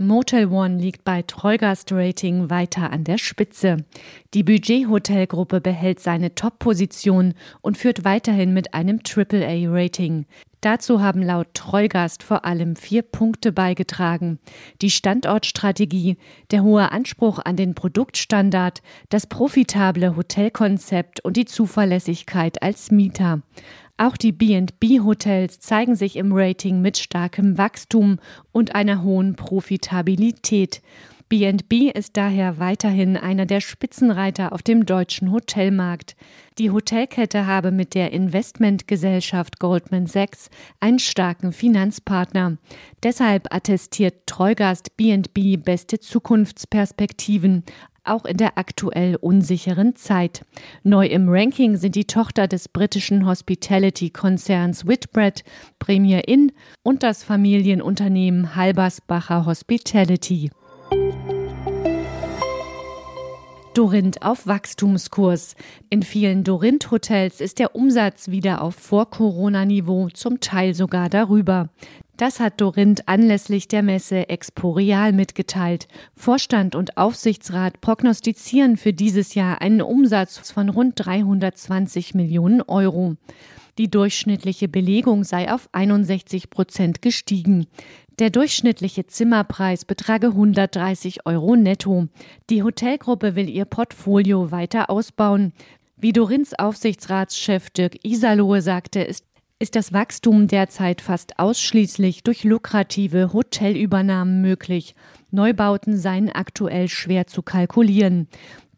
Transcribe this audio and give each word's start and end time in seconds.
Motel 0.00 0.46
One 0.46 0.76
liegt 0.76 1.04
bei 1.04 1.22
Treugast-Rating 1.22 2.50
weiter 2.50 2.92
an 2.92 3.02
der 3.02 3.18
Spitze. 3.18 3.78
Die 4.32 4.44
Budget-Hotelgruppe 4.44 5.60
behält 5.60 5.98
seine 5.98 6.34
Top-Position 6.34 7.34
und 7.62 7.76
führt 7.76 8.04
weiterhin 8.04 8.54
mit 8.54 8.74
einem 8.74 9.00
AAA-Rating. 9.00 10.26
Dazu 10.60 11.00
haben 11.00 11.22
laut 11.22 11.54
Treugast 11.54 12.22
vor 12.22 12.44
allem 12.44 12.76
vier 12.76 13.02
Punkte 13.02 13.52
beigetragen. 13.52 14.38
Die 14.82 14.90
Standortstrategie, 14.90 16.16
der 16.50 16.62
hohe 16.62 16.90
Anspruch 16.92 17.40
an 17.44 17.56
den 17.56 17.74
Produktstandard, 17.74 18.82
das 19.08 19.26
profitable 19.26 20.16
Hotelkonzept 20.16 21.24
und 21.24 21.36
die 21.36 21.44
Zuverlässigkeit 21.44 22.62
als 22.62 22.90
Mieter. 22.90 23.42
Auch 23.98 24.16
die 24.16 24.30
B&B-Hotels 24.30 25.58
zeigen 25.58 25.96
sich 25.96 26.14
im 26.14 26.32
Rating 26.32 26.80
mit 26.80 26.98
starkem 26.98 27.58
Wachstum 27.58 28.20
und 28.52 28.76
einer 28.76 29.02
hohen 29.02 29.34
Profitabilität. 29.34 30.80
B&B 31.28 31.90
ist 31.90 32.16
daher 32.16 32.58
weiterhin 32.58 33.16
einer 33.16 33.44
der 33.44 33.60
Spitzenreiter 33.60 34.52
auf 34.52 34.62
dem 34.62 34.86
deutschen 34.86 35.30
Hotelmarkt. 35.30 36.16
Die 36.58 36.70
Hotelkette 36.70 37.46
habe 37.46 37.70
mit 37.70 37.94
der 37.94 38.12
Investmentgesellschaft 38.12 39.58
Goldman 39.58 40.06
Sachs 40.06 40.48
einen 40.80 41.00
starken 41.00 41.52
Finanzpartner. 41.52 42.56
Deshalb 43.02 43.52
attestiert 43.52 44.26
Treugast 44.26 44.96
B&B 44.96 45.56
beste 45.58 45.98
Zukunftsperspektiven, 45.98 47.64
auch 48.08 48.24
in 48.24 48.36
der 48.36 48.58
aktuell 48.58 49.16
unsicheren 49.16 49.96
Zeit. 49.96 50.44
Neu 50.82 51.06
im 51.06 51.28
Ranking 51.28 51.76
sind 51.76 51.94
die 51.94 52.06
Tochter 52.06 52.48
des 52.48 52.68
britischen 52.68 53.26
Hospitality-Konzerns 53.26 54.86
Whitbread, 54.86 55.44
Premier 55.78 56.26
Inn 56.28 56.52
und 56.82 57.02
das 57.02 57.22
Familienunternehmen 57.22 58.56
Halbersbacher 58.56 59.46
Hospitality. 59.46 60.50
Dorint 63.78 64.22
auf 64.22 64.48
Wachstumskurs. 64.48 65.54
In 65.88 66.02
vielen 66.02 66.42
Dorint-Hotels 66.42 67.40
ist 67.40 67.60
der 67.60 67.76
Umsatz 67.76 68.28
wieder 68.28 68.60
auf 68.60 68.74
Vor-Corona-Niveau, 68.74 70.08
zum 70.08 70.40
Teil 70.40 70.74
sogar 70.74 71.08
darüber. 71.08 71.68
Das 72.18 72.40
hat 72.40 72.60
Dorint 72.60 73.06
anlässlich 73.06 73.68
der 73.68 73.84
Messe 73.84 74.28
Exporeal 74.28 75.12
mitgeteilt. 75.12 75.86
Vorstand 76.16 76.74
und 76.74 76.96
Aufsichtsrat 76.96 77.80
prognostizieren 77.80 78.76
für 78.76 78.92
dieses 78.92 79.34
Jahr 79.34 79.60
einen 79.60 79.80
Umsatz 79.80 80.50
von 80.50 80.68
rund 80.68 80.94
320 80.96 82.14
Millionen 82.14 82.60
Euro. 82.62 83.14
Die 83.78 83.88
durchschnittliche 83.88 84.66
Belegung 84.66 85.22
sei 85.22 85.52
auf 85.52 85.68
61 85.70 86.50
Prozent 86.50 87.02
gestiegen. 87.02 87.68
Der 88.18 88.30
durchschnittliche 88.30 89.06
Zimmerpreis 89.06 89.84
betrage 89.84 90.26
130 90.26 91.24
Euro 91.24 91.54
netto. 91.54 92.08
Die 92.50 92.64
Hotelgruppe 92.64 93.36
will 93.36 93.48
ihr 93.48 93.64
Portfolio 93.64 94.50
weiter 94.50 94.90
ausbauen. 94.90 95.52
Wie 96.00 96.12
Dorins 96.12 96.56
Aufsichtsratschef 96.56 97.70
Dirk 97.70 98.04
Isalohe 98.04 98.60
sagte, 98.60 99.00
ist 99.00 99.27
ist 99.60 99.74
das 99.74 99.92
Wachstum 99.92 100.46
derzeit 100.46 101.00
fast 101.00 101.38
ausschließlich 101.38 102.22
durch 102.22 102.44
lukrative 102.44 103.32
Hotelübernahmen 103.32 104.40
möglich. 104.40 104.94
Neubauten 105.30 105.98
seien 105.98 106.30
aktuell 106.30 106.88
schwer 106.88 107.26
zu 107.26 107.42
kalkulieren. 107.42 108.28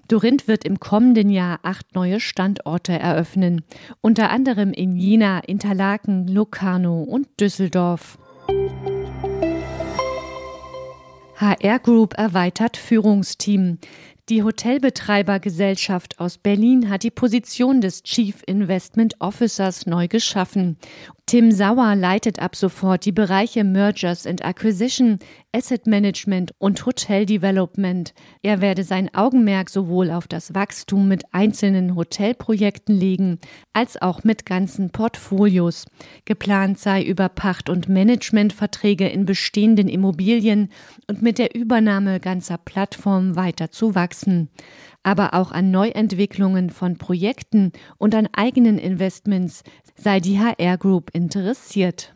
Dorint 0.09 0.49
wird 0.49 0.65
im 0.65 0.81
kommenden 0.81 1.29
Jahr 1.29 1.61
acht 1.63 1.95
neue 1.95 2.19
Standorte 2.19 2.93
eröffnen, 2.99 3.63
unter 4.01 4.31
anderem 4.31 4.73
in 4.73 4.97
Jena, 4.97 5.41
Interlaken, 5.41 6.27
Locarno 6.27 7.03
und 7.03 7.29
Düsseldorf. 7.39 8.19
HR 11.37 11.79
Group 11.79 12.15
erweitert 12.19 12.77
Führungsteam. 12.77 13.79
Die 14.31 14.45
Hotelbetreibergesellschaft 14.45 16.21
aus 16.21 16.39
Berlin 16.39 16.89
hat 16.89 17.03
die 17.03 17.11
Position 17.11 17.81
des 17.81 18.05
Chief 18.05 18.45
Investment 18.47 19.17
Officers 19.19 19.87
neu 19.87 20.07
geschaffen. 20.07 20.79
Tim 21.31 21.53
Sauer 21.53 21.95
leitet 21.95 22.41
ab 22.41 22.57
sofort 22.57 23.05
die 23.05 23.13
Bereiche 23.13 23.63
Mergers 23.63 24.27
and 24.27 24.45
Acquisition, 24.45 25.21
Asset 25.55 25.87
Management 25.87 26.51
und 26.59 26.85
Hotel 26.85 27.25
Development. 27.25 28.13
Er 28.43 28.61
werde 28.61 28.83
sein 28.83 29.15
Augenmerk 29.15 29.71
sowohl 29.71 30.11
auf 30.11 30.27
das 30.27 30.57
Wachstum 30.57 31.07
mit 31.07 31.23
einzelnen 31.31 31.95
Hotelprojekten 31.95 32.97
legen, 32.97 33.39
als 33.73 34.03
auch 34.03 34.25
mit 34.25 34.45
ganzen 34.45 34.91
Portfolios. 34.91 35.87
Geplant 36.25 36.81
sei 36.81 37.05
über 37.05 37.29
Pacht- 37.29 37.71
und 37.71 37.89
Managementverträge 37.89 39.09
in 39.09 39.25
bestehenden 39.25 39.87
Immobilien 39.87 40.69
und 41.07 41.23
mit 41.23 41.39
der 41.39 41.55
Übernahme 41.55 42.19
ganzer 42.19 42.59
Plattformen 42.59 43.37
weiter 43.37 43.71
zu 43.71 43.95
wachsen 43.95 44.51
aber 45.03 45.35
auch 45.35 45.53
an 45.53 45.71
Neuentwicklungen 45.71 46.71
von 46.71 46.97
Projekten 46.97 47.73
und 47.99 48.15
an 48.15 48.29
eigenen 48.33 48.79
Investments 48.79 49.63
sei 49.97 50.21
die 50.21 50.39
HR 50.39 50.79
Group 50.79 51.11
interessiert. 51.13 52.15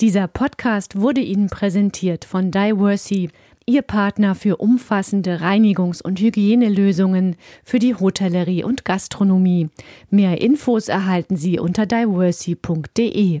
Dieser 0.00 0.28
Podcast 0.28 1.00
wurde 1.00 1.22
Ihnen 1.22 1.48
präsentiert 1.48 2.26
von 2.26 2.50
Diversey, 2.50 3.30
Ihr 3.64 3.82
Partner 3.82 4.34
für 4.34 4.58
umfassende 4.58 5.40
Reinigungs- 5.40 6.02
und 6.02 6.20
Hygienelösungen 6.20 7.36
für 7.64 7.78
die 7.78 7.94
Hotellerie 7.94 8.62
und 8.62 8.84
Gastronomie. 8.84 9.70
Mehr 10.10 10.40
Infos 10.40 10.88
erhalten 10.88 11.36
Sie 11.36 11.58
unter 11.58 11.86
diversey.de. 11.86 13.40